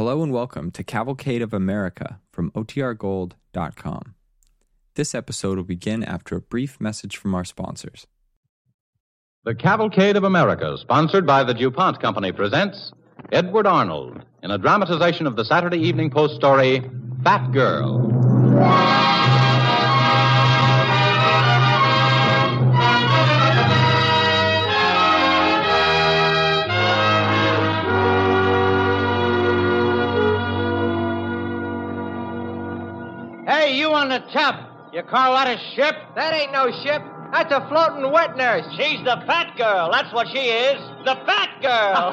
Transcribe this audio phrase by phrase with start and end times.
[0.00, 4.14] Hello and welcome to Cavalcade of America from OTRGold.com.
[4.94, 8.06] This episode will begin after a brief message from our sponsors.
[9.44, 12.92] The Cavalcade of America, sponsored by the DuPont Company, presents
[13.30, 16.80] Edward Arnold in a dramatization of the Saturday Evening Post story,
[17.22, 18.10] Fat Girl.
[34.20, 34.92] The top.
[34.92, 35.94] You call that a ship?
[36.16, 37.02] That ain't no ship.
[37.32, 38.66] That's a floating wet nurse.
[38.76, 39.90] She's the fat girl.
[39.92, 40.80] That's what she is.
[41.04, 42.12] The fat girl.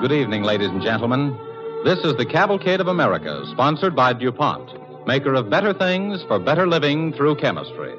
[0.00, 1.36] Good evening, ladies and gentlemen.
[1.84, 6.66] This is the Cavalcade of America, sponsored by DuPont, maker of better things for better
[6.66, 7.94] living through chemistry.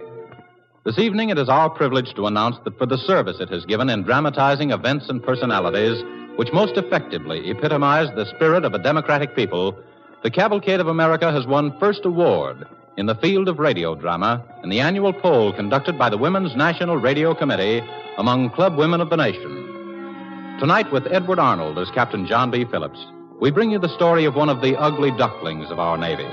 [0.83, 3.87] This evening, it is our privilege to announce that for the service it has given
[3.87, 6.03] in dramatizing events and personalities
[6.37, 9.77] which most effectively epitomize the spirit of a democratic people,
[10.23, 12.65] the Cavalcade of America has won first award
[12.97, 16.97] in the field of radio drama in the annual poll conducted by the Women's National
[16.97, 20.57] Radio Committee among club women of the nation.
[20.59, 22.65] Tonight, with Edward Arnold as Captain John B.
[22.65, 23.05] Phillips,
[23.39, 26.27] we bring you the story of one of the ugly ducklings of our Navy.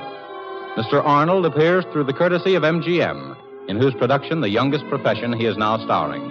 [0.78, 1.04] Mr.
[1.04, 3.36] Arnold appears through the courtesy of MGM,
[3.68, 6.22] in whose production, The Youngest Profession, he is now starring.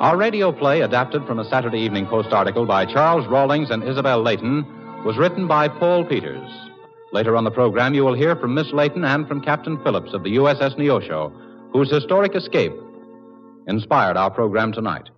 [0.00, 4.22] Our radio play, adapted from a Saturday Evening Post article by Charles Rawlings and Isabel
[4.22, 4.64] Leighton,
[5.04, 6.48] was written by Paul Peters.
[7.12, 10.22] Later on the program, you will hear from Miss Leighton and from Captain Phillips of
[10.22, 11.32] the USS Neosho,
[11.72, 12.72] whose historic escape
[13.66, 15.08] inspired our program tonight.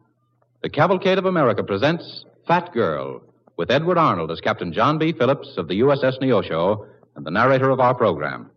[0.62, 3.22] The Cavalcade of America presents Fat Girl,
[3.56, 5.12] with Edward Arnold as Captain John B.
[5.12, 8.50] Phillips of the USS Neosho and the narrator of our program.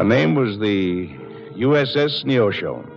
[0.00, 1.08] Her name was the
[1.58, 2.88] USS Neosho,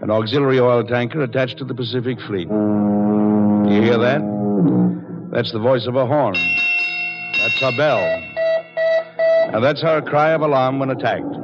[0.00, 2.46] an auxiliary oil tanker attached to the Pacific Fleet.
[2.46, 4.22] You hear that?
[5.32, 6.34] That's the voice of a horn.
[6.34, 7.98] That's her bell.
[9.54, 11.34] And that's her cry of alarm when attacked.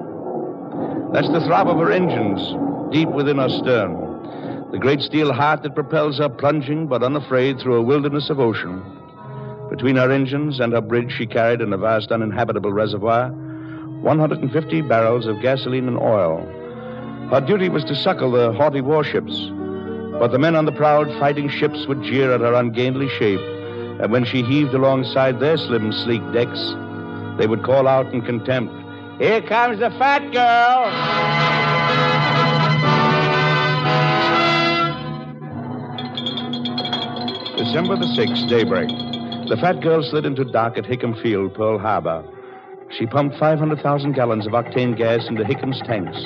[1.12, 2.40] That's the throb of her engines
[2.92, 4.70] deep within her stern.
[4.70, 8.80] The great steel heart that propels her plunging but unafraid through a wilderness of ocean.
[9.68, 13.34] Between her engines and her bridge, she carried in a vast uninhabitable reservoir
[14.02, 16.46] 150 barrels of gasoline and oil.
[17.30, 19.50] Her duty was to succor the haughty warships.
[20.18, 23.40] But the men on the proud fighting ships would jeer at her ungainly shape,
[24.00, 26.74] and when she heaved alongside their slim, sleek decks,
[27.38, 28.74] they would call out in contempt,
[29.18, 30.90] Here comes the fat girl!
[37.56, 38.88] December the 6th, daybreak.
[39.48, 42.24] The fat girl slid into dock at Hickam Field, Pearl Harbor.
[43.00, 46.18] She pumped 500,000 gallons of octane gas into Hickam's tanks.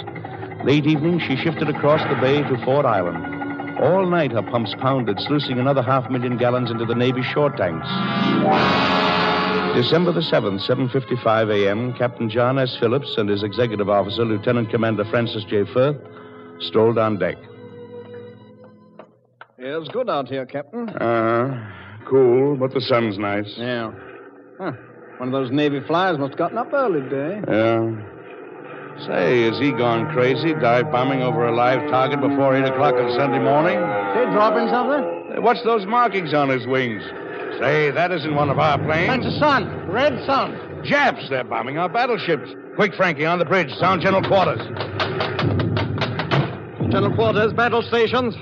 [0.65, 3.79] Late evening, she shifted across the bay to Ford Island.
[3.79, 7.87] All night, her pumps pounded, sluicing another half million gallons into the Navy shore tanks.
[9.77, 12.77] December the 7th, 7.55 a.m., Captain John S.
[12.81, 15.63] Phillips and his executive officer, Lieutenant Commander Francis J.
[15.73, 15.97] Firth,
[16.59, 17.37] strolled on deck.
[19.59, 20.89] It's good out here, Captain.
[20.89, 22.05] Uh-huh.
[22.11, 23.55] Cool, but the sun's nice.
[23.57, 23.93] Yeah.
[24.59, 24.73] Huh.
[25.19, 27.41] One of those Navy flyers must have gotten up early today.
[27.47, 29.07] Yeah.
[29.07, 33.11] Say, is he gone crazy, dive bombing over a live target before 8 o'clock on
[33.17, 33.79] Sunday morning?
[34.15, 35.43] They dropping something?
[35.43, 37.03] What's those markings on his wings?
[37.59, 39.09] Say, that isn't one of our planes.
[39.09, 39.91] That's the sun.
[39.91, 40.83] Red sun.
[40.85, 41.29] Japs.
[41.29, 42.51] They're bombing our battleships.
[42.77, 43.73] Quick, Frankie, on the bridge.
[43.79, 44.61] Sound general quarters.
[46.91, 48.35] General quarters, battle stations.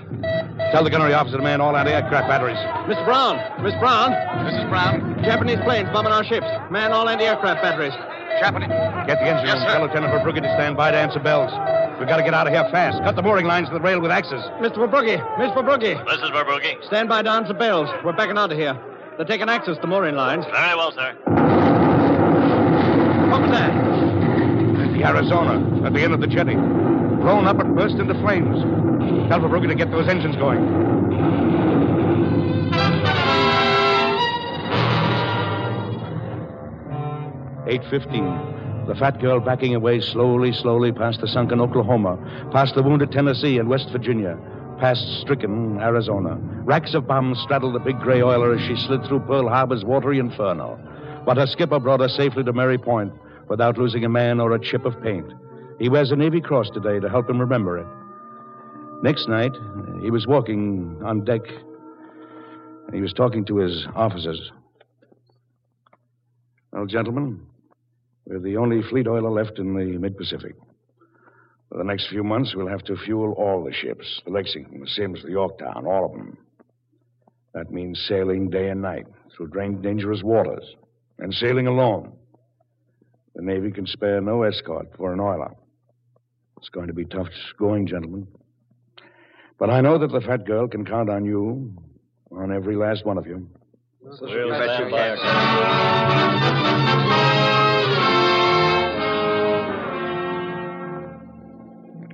[0.73, 2.57] Tell the gunnery officer to man all anti-aircraft batteries.
[2.89, 3.05] Mr.
[3.05, 3.37] Brown.
[3.63, 4.13] Miss Brown.
[4.49, 4.69] Mrs.
[4.71, 5.23] Brown.
[5.23, 6.47] Japanese planes bombing our ships.
[6.71, 7.93] Man all anti-aircraft batteries.
[8.41, 8.71] Japanese.
[9.07, 9.69] Get the engine Yes, room.
[9.69, 9.73] sir.
[9.73, 11.53] Tell Lieutenant Verbrugge to stand by to answer bells.
[12.01, 13.03] We've got to get out of here fast.
[13.05, 14.43] Cut the mooring lines to the rail with axes.
[14.65, 14.79] Mr.
[14.81, 15.21] Verbrugge.
[15.39, 16.03] Miss Verbrugge.
[16.07, 16.25] Mrs.
[16.25, 16.85] is Verbrugge.
[16.87, 17.89] Stand by to answer bells.
[18.03, 18.75] We're backing out of here.
[19.19, 20.47] They're taking access to the mooring lines.
[20.47, 21.13] Very well, sir.
[23.31, 23.73] What was that?
[24.97, 26.57] The Arizona, at the end of the jetty.
[27.23, 28.59] Blown up and burst into flames.
[29.29, 30.59] Tell Verbrugge to get those engines going.
[37.69, 38.25] Eight fifteen.
[38.89, 42.19] The fat girl backing away slowly, slowly past the sunken Oklahoma,
[42.53, 44.37] past the wounded Tennessee and West Virginia,
[44.81, 46.37] past stricken Arizona.
[46.65, 50.19] Racks of bombs straddled the big gray oiler as she slid through Pearl Harbor's watery
[50.19, 50.77] inferno.
[51.25, 53.13] But her skipper brought her safely to Merry Point
[53.49, 55.33] without losing a man or a chip of paint.
[55.79, 57.87] He wears a Navy Cross today to help him remember it.
[59.03, 59.53] Next night,
[60.03, 61.43] he was walking on deck.
[62.87, 64.53] and he was talking to his officers.
[66.73, 67.47] Well, gentlemen,
[68.27, 70.55] we're the only fleet oiler left in the mid Pacific.
[71.69, 74.87] For the next few months, we'll have to fuel all the ships the Lexington, the
[74.87, 76.37] Sims, the Yorktown, all of them.
[77.55, 80.77] That means sailing day and night through dangerous waters
[81.19, 82.13] and sailing alone.
[83.35, 85.55] The Navy can spare no escort for an oiler.
[86.63, 87.27] It's going to be tough
[87.59, 88.29] going, gentlemen.
[89.59, 91.77] But I know that the fat girl can count on you,
[92.31, 93.49] on every last one of you.
[94.01, 95.19] We'll bet you can.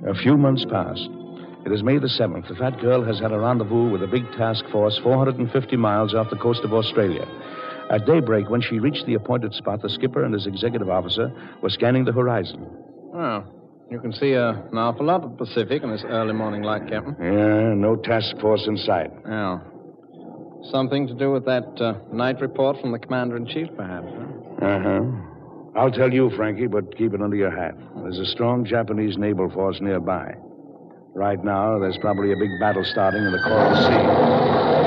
[0.09, 0.97] A few months pass.
[1.67, 2.47] It is May the 7th.
[2.47, 6.31] The fat girl has had a rendezvous with a big task force 450 miles off
[6.31, 7.27] the coast of Australia.
[7.91, 11.31] At daybreak, when she reached the appointed spot, the skipper and his executive officer
[11.61, 12.67] were scanning the horizon.
[13.13, 13.43] Oh,
[13.91, 17.15] you can see uh, an awful lot of Pacific in this early morning light, Captain.
[17.19, 19.11] Yeah, no task force in sight.
[19.27, 19.59] Yeah.
[20.71, 24.07] Something to do with that uh, night report from the commander in chief, perhaps.
[24.07, 24.65] Huh?
[24.65, 25.01] Uh huh.
[25.75, 27.75] I'll tell you, Frankie, but keep it under your hat.
[28.03, 30.35] There's a strong Japanese naval force nearby.
[31.15, 34.85] Right now, there's probably a big battle starting in the Coral Sea.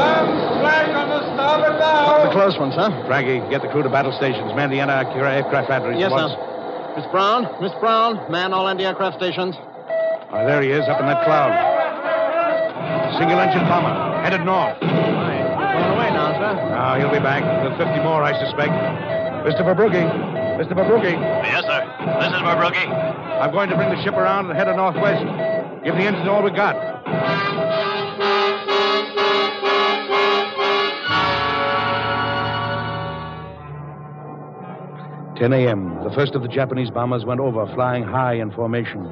[0.60, 2.24] flag on the starboard bow.
[2.26, 3.06] The close ones, huh?
[3.06, 4.54] Frankie, get the crew to battle stations.
[4.54, 5.98] Man the anti-aircraft batteries.
[5.98, 6.51] Yes, sir.
[6.96, 9.56] Miss Brown, Miss Brown, man all anti-aircraft stations.
[10.30, 11.52] Oh, there he is, up in that cloud.
[13.18, 14.76] Single engine bomber, headed north.
[14.80, 15.40] Why,
[15.72, 16.52] going away now, sir.
[16.68, 17.40] Now, he'll be back.
[17.64, 18.72] With 50 more, I suspect.
[19.44, 19.64] Mr.
[19.64, 20.04] Verbrugge.
[20.60, 20.72] Mr.
[20.76, 21.12] Verbrugge.
[21.44, 21.80] Yes, sir.
[22.20, 22.84] This is Verbrugge.
[23.40, 25.24] I'm going to bring the ship around and head her northwest.
[25.84, 26.76] Give the engines all we got.
[35.42, 35.98] 10 a.m.
[36.04, 39.02] The first of the Japanese bombers went over, flying high in formation.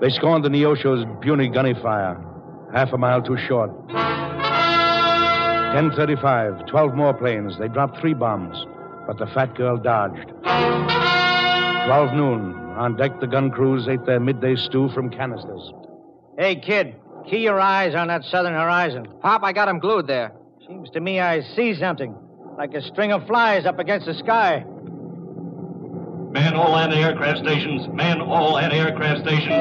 [0.00, 2.20] They scorned the Neosho's puny gunny fire,
[2.74, 3.70] half a mile too short.
[3.86, 7.56] 10:35, 12 more planes.
[7.60, 8.66] They dropped three bombs,
[9.06, 10.32] but the fat girl dodged.
[10.42, 12.52] 12 noon.
[12.76, 15.72] On deck, the gun crews ate their midday stew from canisters.
[16.36, 16.96] Hey, kid,
[17.28, 19.06] key your eyes on that southern horizon.
[19.22, 20.32] Pop, I got him glued there.
[20.66, 22.12] Seems to me I see something.
[22.58, 24.64] Like a string of flies up against the sky.
[26.40, 27.86] Man all anti-aircraft stations.
[27.92, 29.60] Man all anti-aircraft stations.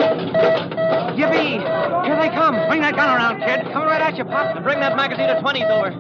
[1.19, 1.59] Yippee!
[2.05, 2.55] Here they come.
[2.69, 3.69] Bring that gun around, kid.
[3.73, 4.55] Coming right at you, Pop.
[4.55, 5.91] And bring that magazine of 20s over.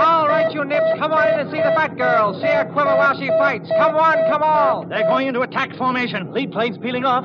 [0.00, 0.98] All right, you nips.
[0.98, 2.34] Come on in and see the fat girl.
[2.34, 3.68] See her quiver while she fights.
[3.78, 4.88] Come on, come on.
[4.88, 6.32] They're going into attack formation.
[6.32, 7.22] Lead plane's peeling off.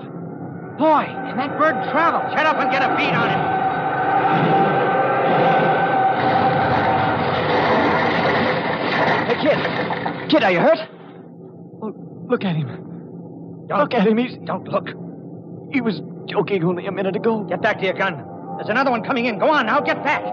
[0.78, 2.22] Boy, can that bird travel?
[2.30, 3.42] Shut up and get a beat on it.
[9.34, 10.30] Hey, kid.
[10.30, 10.93] Kid, are you hurt?
[12.33, 12.65] Look at him.
[13.68, 14.18] Don't Look at him.
[14.18, 14.35] He's.
[14.45, 14.89] Don't look.
[15.71, 17.44] He was joking only a minute ago.
[17.44, 18.25] Get back to your gun.
[18.57, 19.38] There's another one coming in.
[19.38, 20.24] Go on now, get back.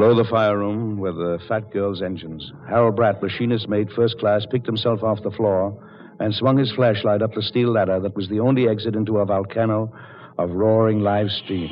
[0.00, 2.50] Below the fire room were the fat girl's engines.
[2.70, 5.76] Harold Bratt, machinist mate first class, picked himself off the floor
[6.18, 9.26] and swung his flashlight up the steel ladder that was the only exit into a
[9.26, 9.92] volcano
[10.38, 11.68] of roaring live steam.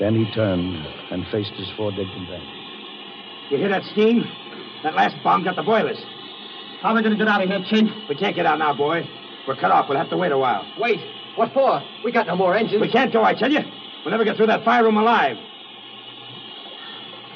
[0.00, 0.76] Then he turned
[1.10, 3.50] and faced his four dead companions.
[3.50, 4.22] You hear that steam?
[4.82, 5.96] That last bomb got the boilers.
[6.82, 7.88] How are we going to get out of here, Chin?
[8.06, 9.00] We can't get out now, boy.
[9.48, 9.88] We're cut off.
[9.88, 10.70] We'll have to wait a while.
[10.78, 11.00] Wait.
[11.36, 11.82] What for?
[12.04, 12.82] We got no more engines.
[12.82, 13.60] We can't go, I tell you.
[14.04, 15.38] We'll never get through that fire room alive.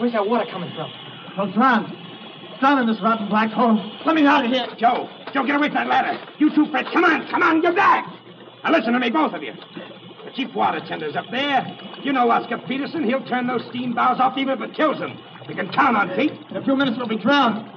[0.01, 0.91] Where's that water coming from?
[1.37, 1.85] Well, drown.
[2.59, 3.77] Drown in this rotten black hole.
[4.07, 4.67] Let me out of here.
[4.79, 6.19] Joe, Joe, get away from that ladder.
[6.39, 8.07] You two, Fred, come on, come on, you're back.
[8.65, 9.53] Now listen to me, both of you.
[10.25, 11.67] The chief water tender's up there.
[12.03, 13.05] You know Oscar Peterson.
[13.05, 15.19] He'll turn those steam bows off even if it kills him.
[15.47, 16.33] You can count on Pete.
[16.49, 17.69] In a few minutes we'll be drowned.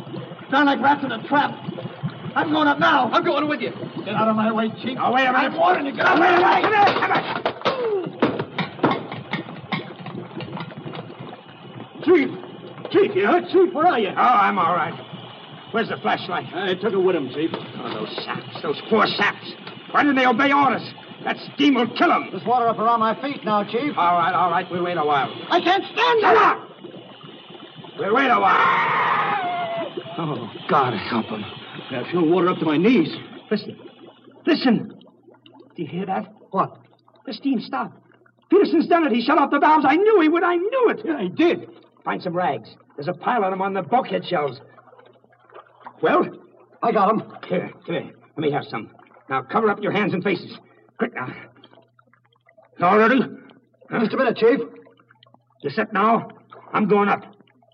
[0.49, 1.51] Drowned like rats in a trap.
[2.35, 3.09] I'm going up now.
[3.11, 3.71] I'm going with you.
[4.05, 4.97] Get out of my way, Chief.
[4.97, 5.51] Oh, wait a minute.
[5.51, 5.91] I'm warning you.
[5.91, 6.61] Get out of my way.
[6.61, 7.62] Come here, come on.
[12.03, 12.29] Chief!
[12.91, 13.49] Chief, you hurt?
[13.49, 14.09] Chief, where are you?
[14.09, 14.93] Oh, I'm all right.
[15.71, 16.45] Where's the flashlight?
[16.53, 17.49] Uh, I took it with him, Chief.
[17.53, 19.53] Oh, those saps, those poor saps.
[19.91, 20.83] Why didn't they obey orders?
[21.23, 22.29] That steam will kill them.
[22.31, 23.97] There's water up around my feet now, Chief.
[23.97, 24.69] All right, all right.
[24.69, 25.33] We'll wait a while.
[25.49, 26.41] I can't stand Shut it.
[26.41, 26.69] up!
[27.97, 29.93] We'll wait a while.
[30.17, 31.43] Oh, God, help him.
[31.91, 33.09] I feel water up to my knees.
[33.49, 33.79] Listen.
[34.45, 34.99] Listen.
[35.75, 36.31] Do you hear that?
[36.51, 36.77] What?
[37.25, 37.97] The steam stopped.
[38.49, 39.11] Peterson's done it.
[39.13, 39.85] He shut off the valves.
[39.87, 40.43] I knew he would.
[40.43, 41.01] I knew it.
[41.05, 41.67] Yeah, he did.
[42.03, 42.69] Find some rags.
[42.95, 44.59] There's a pile of them on the bulkhead shelves.
[46.01, 46.25] Well,
[46.81, 47.23] I got him.
[47.47, 48.11] here, come here.
[48.35, 48.89] Let me have some.
[49.29, 50.57] Now cover up your hands and faces.
[50.97, 51.33] Quick now.
[52.81, 53.21] All ready?
[53.89, 53.99] Huh?
[53.99, 54.59] Just a minute, Chief.
[55.61, 56.27] You set now?
[56.73, 57.23] I'm going up.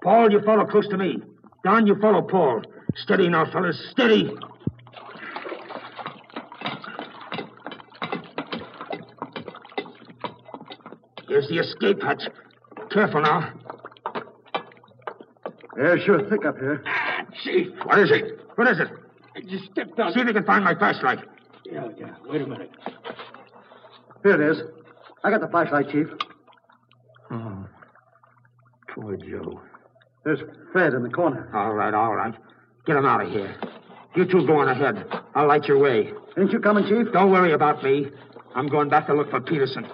[0.04, 1.18] Paul, you follow close to me.
[1.64, 2.62] Don, you follow Paul.
[2.96, 3.80] Steady now, fellas.
[3.92, 4.32] Steady.
[11.28, 12.24] Here's the escape hatch.
[12.92, 13.54] Careful now.
[15.78, 16.84] Air's sure thick up here.
[17.44, 18.40] Chief, what is it?
[18.56, 18.88] What is it?
[19.36, 20.14] I just stepped out.
[20.14, 21.20] See if you can find my flashlight.
[21.66, 22.16] Yeah, yeah.
[22.26, 22.72] Wait a minute.
[24.24, 24.62] Here it is.
[25.24, 26.08] I got the flashlight, Chief.
[27.32, 27.66] Oh,
[28.94, 29.62] poor Joe.
[30.24, 30.40] There's
[30.72, 31.50] Fred in the corner.
[31.54, 32.34] All right, all right.
[32.86, 33.56] Get him out of here.
[34.16, 35.06] You two go on ahead.
[35.36, 36.12] I'll light your way.
[36.38, 37.14] Ain't you coming, Chief?
[37.14, 38.08] Don't worry about me.
[38.56, 39.88] I'm going back to look for Peterson.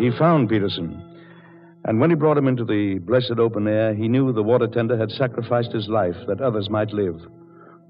[0.00, 1.04] He found Peterson.
[1.84, 4.96] And when he brought him into the blessed open air, he knew the water tender
[4.96, 7.20] had sacrificed his life that others might live.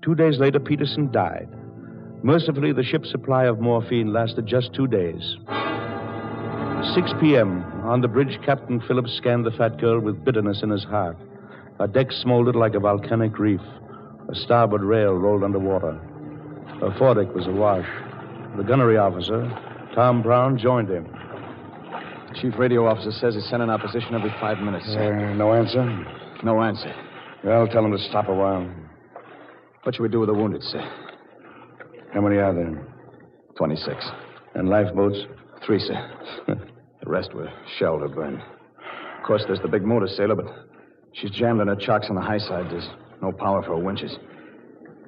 [0.03, 1.49] Two days later, Peterson died.
[2.25, 5.37] Mercifully, the ship's supply of morphine lasted just two days.
[6.95, 7.63] 6 p.m.
[7.85, 11.17] On the bridge, Captain Phillips scanned the fat girl with bitterness in his heart.
[11.79, 13.61] Her deck smoldered like a volcanic reef.
[14.29, 15.93] A starboard rail rolled underwater.
[16.81, 17.87] Her foredeck was awash.
[18.57, 19.49] The gunnery officer,
[19.95, 21.07] Tom Brown, joined him.
[22.35, 24.87] Chief radio officer says he's sending our position every five minutes.
[24.89, 25.85] Uh, no answer?
[26.45, 26.93] No answer.
[27.45, 28.69] Well, tell him to stop a while.
[29.83, 30.81] What should we do with the wounded, sir?
[32.15, 32.87] How many are there?
[33.57, 34.05] 26.
[34.55, 35.19] And lifeboats?
[35.67, 36.11] Three, sir.
[36.47, 38.41] the rest were shelled or burned.
[38.41, 40.47] Of course, there's the big motor sailor, but
[41.13, 42.67] she's jammed in her chocks on the high side.
[42.71, 42.89] There's
[43.21, 44.17] no power for her winches.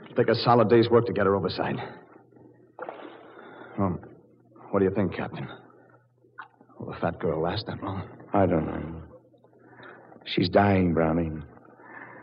[0.04, 1.76] It'll take a solid day's work to get her overside.
[3.78, 3.98] Well,
[4.70, 5.48] what do you think, Captain?
[7.02, 8.08] Fat girl last that long?
[8.32, 9.02] I don't know.
[10.24, 11.32] She's dying, Brownie.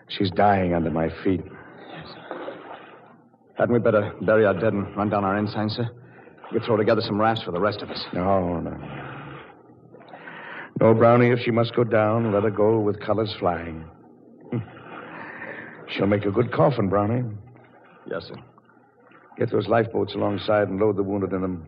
[0.07, 1.41] She's dying under my feet.
[1.43, 2.07] Yes.
[3.57, 5.89] Hadn't we better bury our dead and run down our ensign, sir?
[6.49, 8.01] We could throw together some rafts for the rest of us.
[8.13, 8.71] No, no.
[10.79, 13.83] No, Brownie, if she must go down, let her go with colors flying.
[15.89, 17.29] She'll make a good coffin, Brownie.
[18.09, 18.35] Yes, sir.
[19.37, 21.67] Get those lifeboats alongside and load the wounded in them.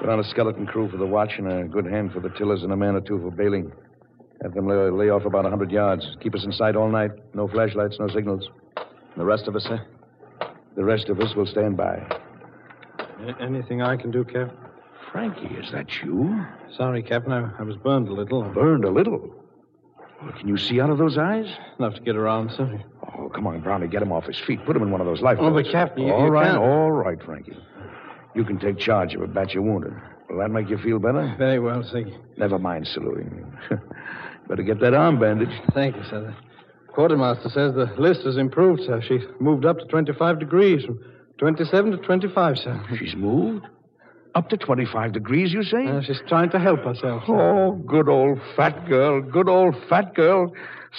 [0.00, 2.62] Put on a skeleton crew for the watch and a good hand for the tillers
[2.62, 3.72] and a man or two for bailing.
[4.42, 6.06] Have them lay, lay off about a 100 yards.
[6.20, 7.10] Keep us in sight all night.
[7.34, 8.48] No flashlights, no signals.
[9.16, 9.84] The rest of us, sir?
[10.76, 12.00] The rest of us will stand by.
[13.40, 14.54] Anything I can do, Cap?
[15.10, 16.44] Frankie, is that you?
[16.76, 17.32] Sorry, Captain.
[17.32, 18.42] I, I was burned a little.
[18.42, 19.34] Burned a little.
[20.22, 21.46] Well, can you see out of those eyes?
[21.80, 22.80] Enough to get around, sir.
[23.18, 23.88] Oh, come on, Brownie.
[23.88, 24.64] Get him off his feet.
[24.64, 25.48] Put him in one of those lifeboats.
[25.50, 26.58] Oh, but, Captain, you- All you right, can't.
[26.58, 27.56] all right, Frankie.
[28.34, 29.94] You can take charge of a batch of wounded.
[30.28, 31.34] Will that make you feel better?
[31.38, 32.14] Very well, you.
[32.36, 33.50] Never mind saluting.
[34.48, 35.60] Better get that arm bandaged.
[35.74, 36.34] Thank you, sir.
[36.86, 39.00] The quartermaster says the list has improved, sir.
[39.06, 40.98] She's moved up to 25 degrees from
[41.38, 42.82] 27 to 25, sir.
[42.98, 43.66] She's moved?
[44.34, 45.86] Up to 25 degrees, you say?
[45.86, 47.34] Uh, she's trying to help herself, sir.
[47.34, 49.20] Oh, good old fat girl.
[49.22, 50.52] Good old fat girl.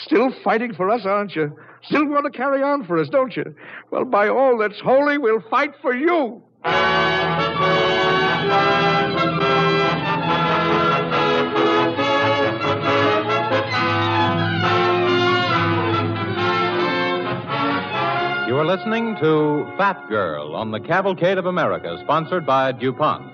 [0.06, 1.58] Still fighting for us, aren't you?
[1.84, 3.56] Still want to carry on for us, don't you?
[3.92, 6.44] Well, by all that's holy, we'll fight for you.
[18.48, 23.32] You are listening to Fat Girl on the Cavalcade of America, sponsored by DuPont.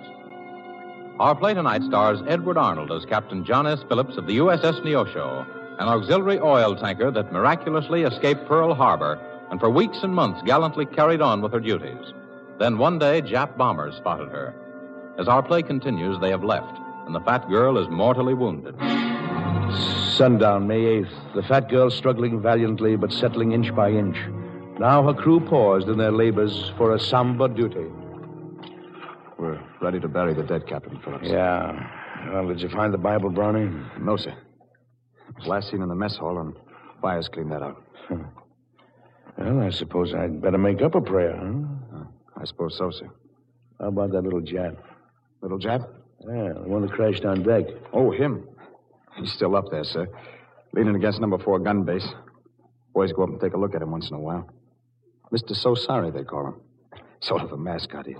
[1.20, 3.84] Our play tonight stars Edward Arnold as Captain John S.
[3.88, 5.46] Phillips of the USS Neosho,
[5.80, 9.18] an auxiliary oil tanker that miraculously escaped Pearl Harbor
[9.50, 12.14] and for weeks and months gallantly carried on with her duties.
[12.60, 14.54] Then one day, Jap bombers spotted her.
[15.18, 18.76] As our play continues, they have left, and the fat girl is mortally wounded.
[20.16, 21.34] Sundown, May 8th.
[21.36, 24.18] The fat girl struggling valiantly but settling inch by inch.
[24.80, 27.86] Now her crew paused in their labors for a somber duty.
[29.38, 31.28] We're ready to bury the dead, Captain Phillips.
[31.28, 32.32] Yeah.
[32.32, 33.70] Well, did you find the Bible, Brownie?
[34.00, 34.32] No, sir.
[34.32, 36.56] It was last seen in the mess hall, and
[37.02, 37.82] Byers cleaned that out.
[39.38, 42.06] Well, I suppose I'd better make up a prayer, huh?
[42.38, 43.10] I suppose so, sir.
[43.82, 44.78] How about that little Jap?
[45.42, 45.88] Little Jap?
[46.22, 47.66] Yeah, the one that crashed on deck.
[47.94, 48.48] Oh, him.
[49.18, 50.08] He's still up there, sir.
[50.74, 52.08] Leaning against number four gun base.
[52.94, 54.50] Boys go up and take a look at him once in a while.
[55.32, 55.56] Mr.
[55.56, 56.56] So Sorry, they call him.
[57.22, 58.06] Sort of a mascot.
[58.08, 58.16] He...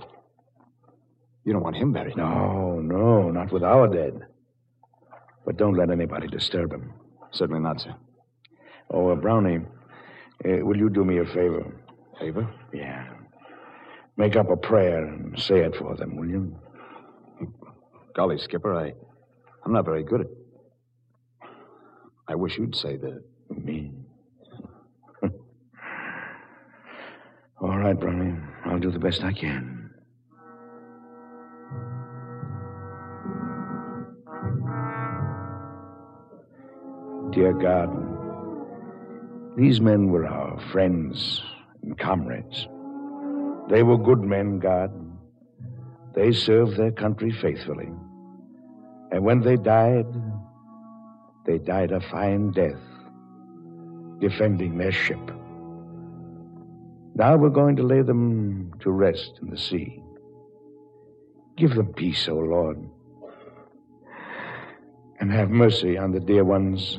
[1.44, 2.16] You don't want him buried.
[2.16, 4.20] No, no, not with our dead.
[5.44, 6.92] But don't let anybody disturb him.
[7.30, 7.94] Certainly not, sir.
[8.90, 9.58] Oh, uh, Brownie,
[10.44, 11.72] uh, will you do me a favor?
[12.18, 12.48] Favor?
[12.72, 13.08] Yeah.
[14.16, 16.56] Make up a prayer and say it for them, will you?
[18.16, 18.94] Golly, Skipper, I,
[19.62, 20.28] I'm not very good at.
[22.26, 23.22] I wish you'd say the.
[23.50, 23.92] Me?
[27.60, 28.38] All right, Brownie.
[28.64, 29.90] I'll do the best I can.
[37.32, 37.90] Dear God,
[39.58, 41.42] these men were our friends
[41.82, 42.66] and comrades.
[43.68, 44.90] They were good men, God.
[46.14, 47.90] They served their country faithfully.
[49.10, 50.06] And when they died,
[51.46, 52.80] they died a fine death,
[54.20, 55.30] defending their ship.
[57.14, 60.02] Now we're going to lay them to rest in the sea.
[61.56, 62.90] Give them peace, O Lord.
[65.18, 66.98] And have mercy on the dear ones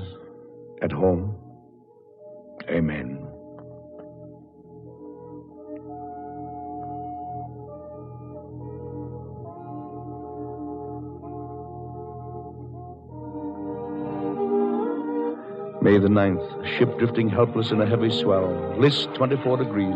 [0.81, 1.35] at home.
[2.67, 3.16] Amen.
[15.87, 18.75] May the 9th, ship drifting helpless in a heavy swell.
[18.77, 19.95] List 24 degrees.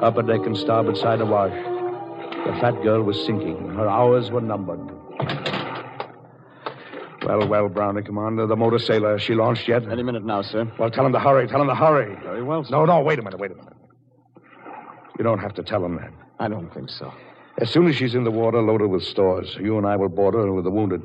[0.00, 1.50] Upper deck and starboard side awash.
[1.50, 3.70] The fat girl was sinking.
[3.70, 4.78] Her hours were numbered.
[7.26, 8.46] Well, well, Brownie, Commander.
[8.46, 9.18] The motor sailor.
[9.18, 9.82] She launched yet?
[9.90, 10.70] Any minute now, sir.
[10.78, 11.48] Well, tell him to hurry.
[11.48, 12.14] Tell him to hurry.
[12.22, 12.70] Very well, sir.
[12.70, 13.72] No, no, wait a minute, wait a minute.
[15.18, 16.12] You don't have to tell him that.
[16.38, 17.12] I don't think so.
[17.58, 19.56] As soon as she's in the water, load her with stores.
[19.60, 21.02] You and I will board her with the wounded.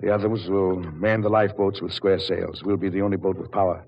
[0.00, 2.62] The others will man the lifeboats with square sails.
[2.62, 3.84] We'll be the only boat with power.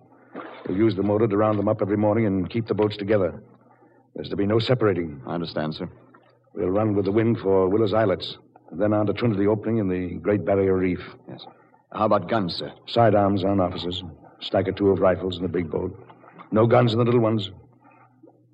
[0.66, 3.42] We'll use the motor to round them up every morning and keep the boats together.
[4.14, 5.21] There's to be no separating.
[5.27, 5.88] I understand, sir.
[6.55, 8.38] We'll run with the wind for Willis Islets,
[8.71, 11.01] and then on to Trinity Opening in the Great Barrier Reef.
[11.29, 11.45] Yes.
[11.92, 12.73] How about guns, sir?
[12.87, 14.03] Sidearms on officers.
[14.40, 15.95] Stack or two of rifles in the big boat.
[16.51, 17.51] No guns in the little ones.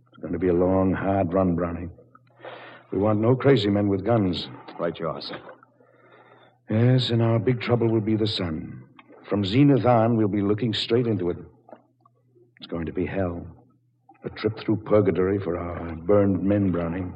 [0.09, 1.89] It's going to be a long, hard run, Brownie.
[2.91, 4.49] We want no crazy men with guns.
[4.79, 5.39] Right you are, sir.
[6.71, 8.85] Yes, and our big trouble will be the sun.
[9.29, 11.37] From zenith on, we'll be looking straight into it.
[12.59, 13.47] It's going to be hell.
[14.25, 17.11] A trip through purgatory for our burned men, Brownie.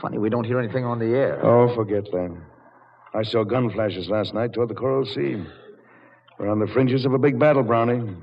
[0.00, 1.44] Funny we don't hear anything on the air.
[1.44, 2.36] Oh, forget that.
[3.14, 5.42] I saw gun flashes last night toward the Coral Sea.
[6.38, 8.14] We're on the fringes of a big battle, Brownie.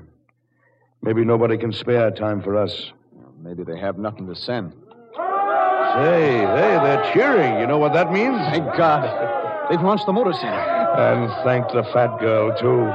[1.02, 2.92] Maybe nobody can spare time for us.
[3.38, 4.72] Maybe they have nothing to send.
[4.72, 7.60] Say, hey, they're cheering.
[7.60, 8.36] You know what that means?
[8.50, 9.35] Thank God.
[9.68, 10.76] They've launched the motor sailor.
[10.96, 12.86] And thank the fat girl, too.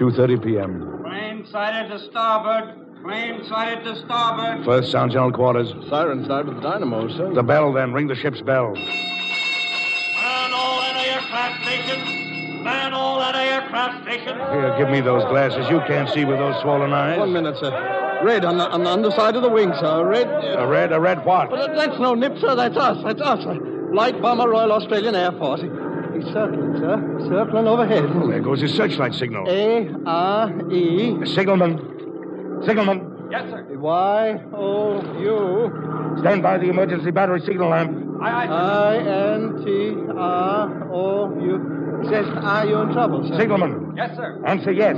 [0.00, 1.02] 2.30 p.m.
[1.02, 2.74] Plane sighted to starboard.
[3.02, 4.64] Plane sighted to starboard.
[4.64, 5.74] First sound general quarters.
[5.90, 7.34] Siren with the dynamo, sir.
[7.34, 7.92] The bell, then.
[7.92, 8.72] Ring the ship's bell.
[8.72, 12.64] Man all at aircraft station.
[12.64, 14.38] Man all at aircraft station.
[14.38, 15.68] Here, give me those glasses.
[15.68, 17.18] You can't see with those swollen eyes.
[17.18, 18.09] One minute, sir.
[18.22, 20.04] Red on the, on the underside of the wing, sir.
[20.06, 20.28] Red.
[20.28, 21.50] A red, a red what?
[21.50, 22.54] But that's no nip, sir.
[22.54, 23.02] That's us.
[23.04, 23.44] That's us.
[23.92, 25.60] Light bomber, Royal Australian Air Force.
[25.60, 27.26] He's circling, sir.
[27.28, 28.14] Circling overhead.
[28.14, 29.48] Well, there goes his searchlight signal.
[29.48, 31.24] A R E.
[31.24, 32.62] Signalman.
[32.66, 33.28] Signalman.
[33.30, 33.64] Yes, sir.
[33.78, 36.16] Y O U.
[36.20, 38.20] Stand by the emergency battery signal lamp.
[38.22, 38.48] Aye, aye.
[38.48, 38.96] I
[39.34, 42.04] N T R O U.
[42.10, 43.38] Says, are you in trouble, sir?
[43.38, 43.94] Signalman.
[43.96, 44.42] Yes, sir.
[44.46, 44.96] Answer yes.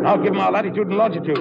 [0.00, 1.38] Now give him our latitude and longitude.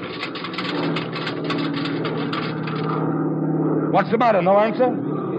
[3.91, 4.41] What's the matter?
[4.41, 4.89] No answer?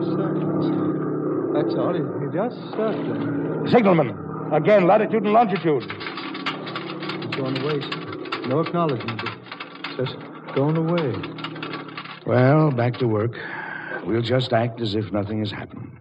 [0.00, 1.52] Sir.
[1.54, 1.94] That's all.
[1.94, 3.68] He, he just circling.
[3.70, 4.52] Signalman.
[4.52, 5.82] Again, latitude and longitude.
[5.82, 8.46] He's going away, sir.
[8.48, 9.20] No acknowledgement.
[9.96, 10.16] Just
[10.54, 11.14] going away.
[12.26, 13.36] Well, back to work.
[14.04, 16.00] We'll just act as if nothing has happened.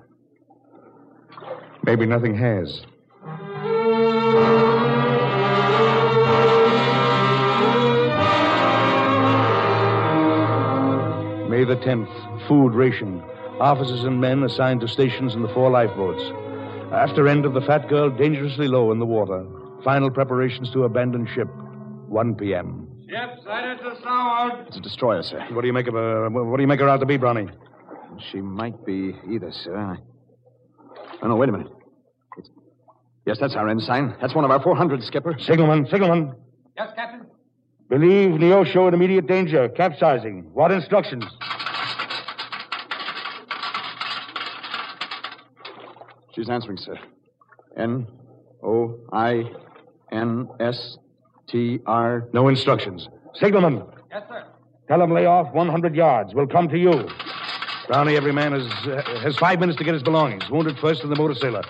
[1.83, 2.85] Maybe nothing has.
[11.57, 13.19] May the 10th, food ration.
[13.59, 16.21] Officers and men assigned to stations in the four lifeboats.
[16.93, 19.43] After end of the Fat Girl dangerously low in the water.
[19.83, 21.47] Final preparations to abandon ship.
[22.09, 22.87] 1 p.m.
[23.09, 24.67] Ship sighted to starboard.
[24.67, 25.43] It's a destroyer, sir.
[25.49, 26.29] What do you make of her?
[26.29, 27.49] What do you make her out to be, Brownie?
[28.31, 29.75] She might be either, sir.
[29.75, 29.97] I...
[31.23, 31.71] Oh, no, wait a minute.
[32.37, 32.51] It's...
[33.25, 34.15] Yes, that's our ensign.
[34.21, 35.35] That's one of our 400, Skipper.
[35.39, 36.35] Signalman, signalman.
[36.77, 37.25] Yes, Captain.
[37.89, 39.69] Believe Neosho in immediate danger.
[39.69, 40.49] Capsizing.
[40.53, 41.23] What instructions?
[46.35, 46.97] She's answering, sir.
[47.77, 48.07] N
[48.61, 49.45] O I
[50.11, 50.97] N S
[51.47, 52.27] T R.
[52.33, 53.07] No instructions.
[53.35, 53.83] Signalman.
[54.11, 54.43] Yes, sir.
[54.87, 56.33] Tell them lay off 100 yards.
[56.33, 57.09] We'll come to you.
[57.87, 60.49] Brownie, every man has, uh, has five minutes to get his belongings.
[60.49, 61.63] Wounded first in the motor sailor.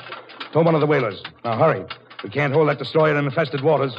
[0.51, 1.21] Tow one of the whalers.
[1.43, 1.85] Now, hurry.
[2.23, 3.93] We can't hold that destroyer in infested waters.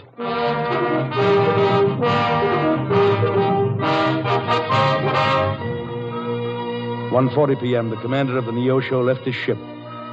[7.11, 9.59] 1.40 p.m., the commander of the Neosho left his ship,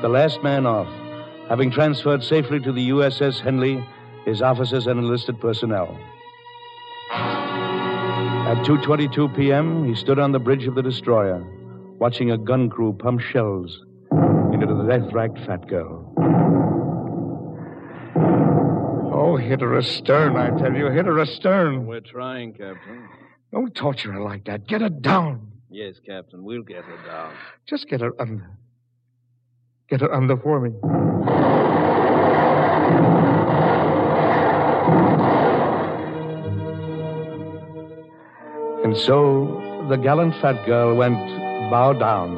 [0.01, 0.87] the last man off,
[1.49, 3.85] having transferred safely to the USS Henley
[4.25, 5.97] his officers and enlisted personnel.
[7.11, 11.43] At 2.22 p.m., he stood on the bridge of the destroyer,
[11.99, 13.83] watching a gun crew pump shells
[14.53, 16.11] into the death-racked fat girl.
[19.13, 20.89] Oh, hit her astern, I tell you.
[20.89, 21.85] Hit her astern.
[21.87, 23.09] We're trying, Captain.
[23.51, 24.67] Don't torture her like that.
[24.67, 25.51] Get her down.
[25.69, 26.43] Yes, Captain.
[26.43, 27.33] We'll get her down.
[27.65, 28.49] Just get her under.
[29.89, 30.71] Get her under for me.
[38.83, 41.17] And so the gallant fat girl went
[41.71, 42.37] bow down.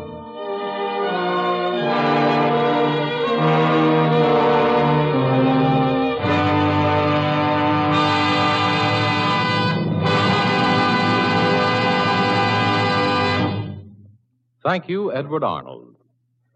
[14.67, 15.95] Thank you, Edward Arnold.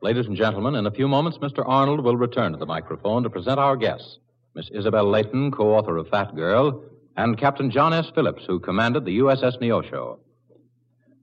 [0.02, 1.64] Ladies and gentlemen, in a few moments, Mr.
[1.66, 4.18] Arnold will return to the microphone to present our guests,
[4.54, 6.84] Miss Isabel Leighton, co author of Fat Girl,
[7.16, 8.12] and Captain John S.
[8.14, 10.20] Phillips, who commanded the USS Neosho.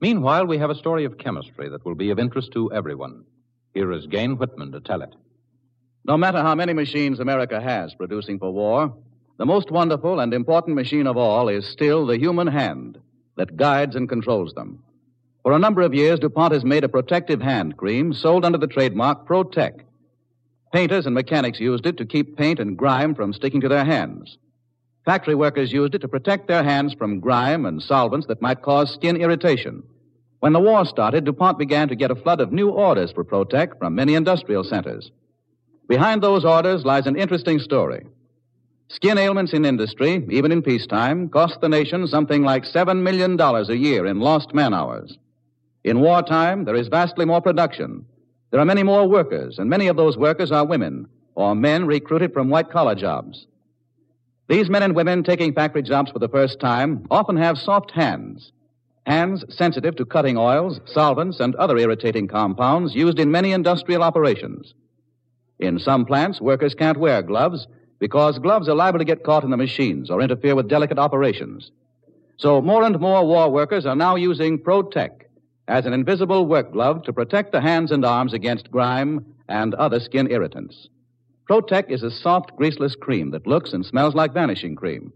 [0.01, 3.23] Meanwhile, we have a story of chemistry that will be of interest to everyone.
[3.75, 5.13] Here is Gayne Whitman to tell it.
[6.05, 8.97] No matter how many machines America has producing for war,
[9.37, 12.97] the most wonderful and important machine of all is still the human hand
[13.37, 14.83] that guides and controls them.
[15.49, 18.67] For a number of years, DuPont has made a protective hand cream sold under the
[18.67, 19.79] trademark ProTech.
[20.71, 24.37] Painters and mechanics used it to keep paint and grime from sticking to their hands.
[25.05, 28.93] Factory workers used it to protect their hands from grime and solvents that might cause
[28.93, 29.81] skin irritation.
[30.39, 33.79] When the war started, DuPont began to get a flood of new orders for Protec
[33.79, 35.09] from many industrial centers.
[35.87, 38.05] Behind those orders lies an interesting story.
[38.89, 43.73] Skin ailments in industry, even in peacetime, cost the nation something like $7 million a
[43.73, 45.17] year in lost man hours.
[45.89, 48.05] In wartime, there is vastly more production.
[48.51, 52.31] There are many more workers, and many of those workers are women or men recruited
[52.31, 53.47] from white collar jobs.
[54.47, 58.51] These men and women taking factory jobs for the first time often have soft hands,
[59.07, 64.75] hands sensitive to cutting oils, solvents, and other irritating compounds used in many industrial operations.
[65.57, 67.65] In some plants, workers can't wear gloves
[67.97, 71.71] because gloves are liable to get caught in the machines or interfere with delicate operations.
[72.37, 75.21] So more and more war workers are now using ProTech
[75.69, 79.99] as an invisible work glove to protect the hands and arms against grime and other
[79.99, 80.89] skin irritants.
[81.47, 85.13] Protec is a soft, greaseless cream that looks and smells like vanishing cream.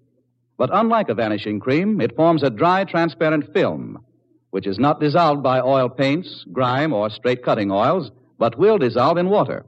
[0.58, 4.06] But unlike a vanishing cream, it forms a dry, transparent film,
[4.52, 9.18] which is not dissolved by oil paints, grime, or straight cutting oils, but will dissolve
[9.18, 9.66] in water.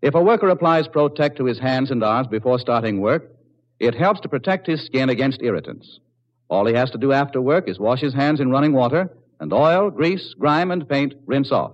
[0.00, 3.36] If a worker applies Protec to his hands and arms before starting work,
[3.78, 6.00] it helps to protect his skin against irritants.
[6.48, 9.52] All he has to do after work is wash his hands in running water and
[9.52, 11.72] oil, grease, grime, and paint rinse off.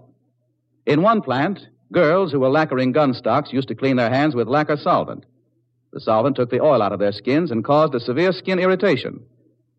[0.86, 4.48] In one plant, girls who were lacquering gun stocks used to clean their hands with
[4.48, 5.26] lacquer solvent.
[5.92, 9.20] The solvent took the oil out of their skins and caused a severe skin irritation.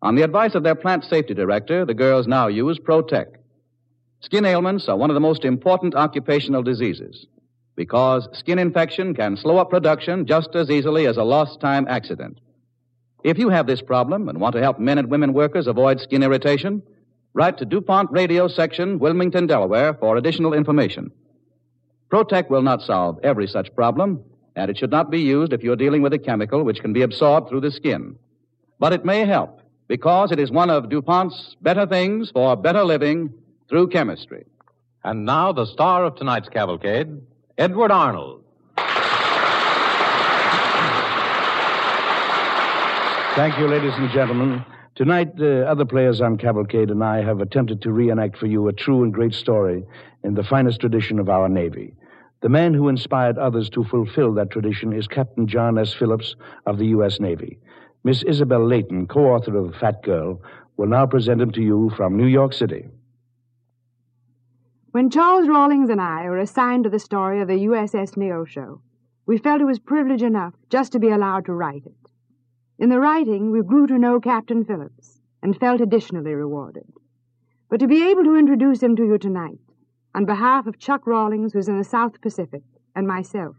[0.02, 3.26] On the advice of their plant safety director, the girls now use Protec.
[4.20, 7.26] Skin ailments are one of the most important occupational diseases
[7.76, 12.38] because skin infection can slow up production just as easily as a lost time accident.
[13.22, 16.24] If you have this problem and want to help men and women workers avoid skin
[16.24, 16.82] irritation,
[17.38, 21.12] Write to DuPont Radio Section, Wilmington, Delaware, for additional information.
[22.10, 24.24] Protec will not solve every such problem,
[24.56, 27.02] and it should not be used if you're dealing with a chemical which can be
[27.02, 28.18] absorbed through the skin.
[28.80, 33.32] But it may help because it is one of DuPont's better things for better living
[33.68, 34.44] through chemistry.
[35.04, 37.22] And now, the star of tonight's cavalcade,
[37.56, 38.42] Edward Arnold.
[43.36, 44.64] Thank you, ladies and gentlemen.
[44.98, 48.72] Tonight, uh, other players on Cavalcade and I have attempted to reenact for you a
[48.72, 49.84] true and great story
[50.24, 51.94] in the finest tradition of our Navy.
[52.40, 55.94] The man who inspired others to fulfill that tradition is Captain John S.
[55.94, 56.34] Phillips
[56.66, 57.20] of the U.S.
[57.20, 57.60] Navy.
[58.02, 60.42] Miss Isabel Leighton, co author of Fat Girl,
[60.76, 62.88] will now present him to you from New York City.
[64.90, 68.80] When Charles Rawlings and I were assigned to the story of the USS Neosho,
[69.26, 72.07] we felt it was privilege enough just to be allowed to write it.
[72.80, 76.86] In the writing, we grew to know Captain Phillips and felt additionally rewarded.
[77.68, 79.58] But to be able to introduce him to you tonight,
[80.14, 82.62] on behalf of Chuck Rawlings, who's in the South Pacific,
[82.94, 83.56] and myself,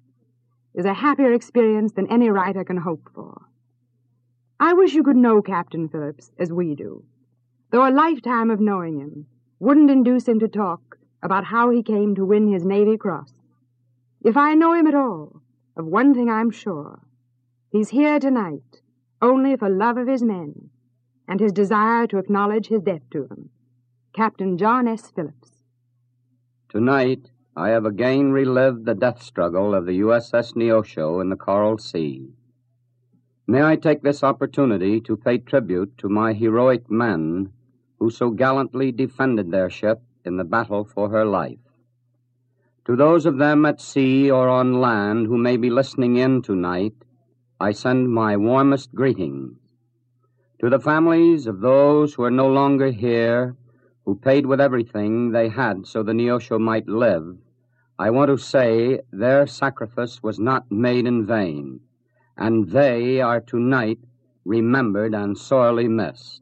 [0.73, 3.41] is a happier experience than any writer can hope for.
[4.57, 7.03] I wish you could know Captain Phillips as we do,
[7.71, 9.25] though a lifetime of knowing him
[9.59, 13.33] wouldn't induce him to talk about how he came to win his Navy Cross.
[14.23, 15.41] If I know him at all,
[15.75, 17.01] of one thing I'm sure.
[17.69, 18.79] He's here tonight
[19.21, 20.69] only for love of his men
[21.27, 23.49] and his desire to acknowledge his debt to them.
[24.13, 25.11] Captain John S.
[25.11, 25.51] Phillips.
[26.69, 31.77] Tonight, I have again relived the death struggle of the USS Neosho in the Coral
[31.77, 32.29] Sea.
[33.47, 37.51] May I take this opportunity to pay tribute to my heroic men
[37.99, 41.59] who so gallantly defended their ship in the battle for her life.
[42.85, 46.93] To those of them at sea or on land who may be listening in tonight,
[47.61, 49.57] I send my warmest greetings.
[50.61, 53.57] To the families of those who are no longer here,
[54.05, 57.37] who paid with everything they had so the Neosho might live,
[57.97, 61.81] I want to say their sacrifice was not made in vain,
[62.37, 63.99] and they are tonight
[64.45, 66.41] remembered and sorely missed.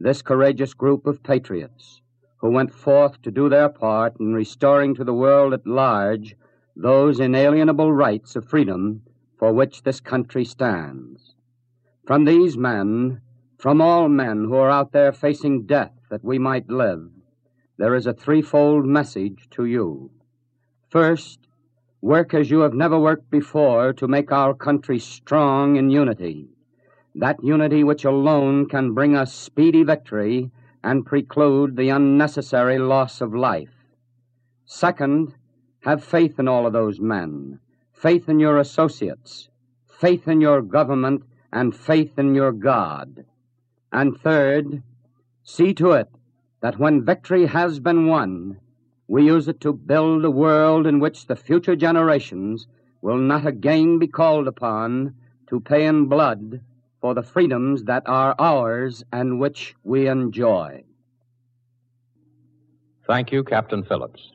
[0.00, 2.00] This courageous group of patriots,
[2.38, 6.34] who went forth to do their part in restoring to the world at large
[6.74, 9.02] those inalienable rights of freedom
[9.38, 11.34] for which this country stands.
[12.06, 13.20] From these men,
[13.58, 17.10] from all men who are out there facing death that we might live,
[17.78, 20.10] there is a threefold message to you.
[20.88, 21.40] First,
[22.00, 26.48] work as you have never worked before to make our country strong in unity,
[27.14, 30.50] that unity which alone can bring us speedy victory
[30.82, 33.74] and preclude the unnecessary loss of life.
[34.64, 35.34] Second,
[35.80, 37.58] have faith in all of those men
[37.96, 39.48] faith in your associates,
[39.88, 43.24] faith in your government, and faith in your God.
[43.90, 44.82] And third,
[45.42, 46.08] see to it
[46.60, 48.58] that when victory has been won,
[49.08, 52.66] we use it to build a world in which the future generations
[53.00, 55.14] will not again be called upon
[55.48, 56.60] to pay in blood
[57.00, 60.82] for the freedoms that are ours and which we enjoy.
[63.06, 64.32] Thank you, Captain Phillips.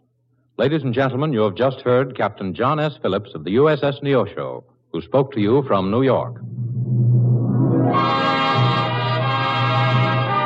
[0.61, 2.93] Ladies and gentlemen, you have just heard Captain John S.
[3.01, 6.35] Phillips of the USS Neosho, who spoke to you from New York.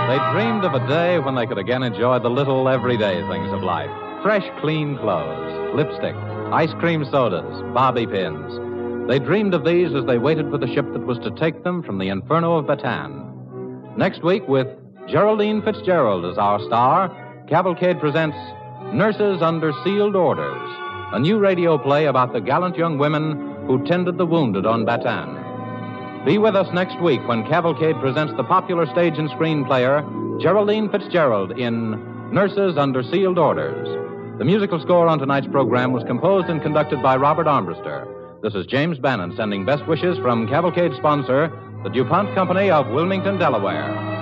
[0.08, 3.62] They dreamed of a day when they could again enjoy the little everyday things of
[3.62, 3.92] life
[4.24, 6.16] fresh, clean clothes, lipstick,
[6.54, 9.10] ice cream sodas, bobby pins.
[9.10, 11.84] They dreamed of these as they waited for the ship that was to take them
[11.84, 13.98] from the inferno of Bataan.
[13.98, 14.68] Next week, with
[15.10, 17.12] Geraldine Fitzgerald as our star,
[17.50, 18.38] Cavalcade presents
[18.96, 20.70] Nurses Under Sealed Orders,
[21.12, 26.24] a new radio play about the gallant young women who tended the wounded on Bataan.
[26.24, 30.02] Be with us next week when Cavalcade presents the popular stage and screen player
[30.40, 33.86] Geraldine Fitzgerald in Nurses Under Sealed Orders.
[34.40, 38.08] The musical score on tonight's program was composed and conducted by Robert Armbruster.
[38.42, 41.52] This is James Bannon sending best wishes from Cavalcade sponsor,
[41.84, 44.15] the DuPont Company of Wilmington, Delaware.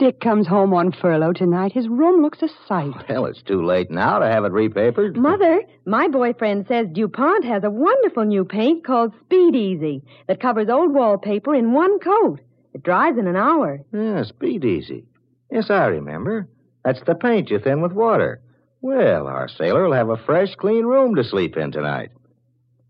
[0.00, 1.72] Dick comes home on furlough tonight.
[1.72, 2.94] His room looks a sight.
[3.10, 5.14] Well, it's too late now to have it repapered.
[5.14, 10.70] Mother, my boyfriend says DuPont has a wonderful new paint called Speed Easy that covers
[10.70, 12.40] old wallpaper in one coat.
[12.72, 13.82] It dries in an hour.
[13.92, 15.04] Yeah, Speed Easy.
[15.50, 16.48] Yes, I remember.
[16.82, 18.40] That's the paint you thin with water.
[18.80, 22.08] Well, our sailor will have a fresh, clean room to sleep in tonight.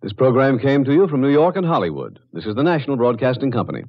[0.01, 2.21] This program came to you from New York and Hollywood.
[2.33, 3.83] This is the National Broadcasting Company.